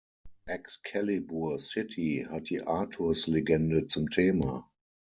[0.47, 4.67] Excalibur City hat die Artus-Legende zum Thema.